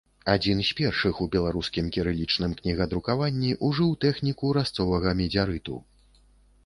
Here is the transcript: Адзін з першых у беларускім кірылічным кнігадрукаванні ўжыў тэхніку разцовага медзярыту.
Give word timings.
Адзін 0.33 0.61
з 0.67 0.71
першых 0.77 1.19
у 1.25 1.27
беларускім 1.35 1.91
кірылічным 1.97 2.55
кнігадрукаванні 2.61 3.51
ўжыў 3.71 3.95
тэхніку 4.07 4.45
разцовага 4.59 5.09
медзярыту. 5.21 5.77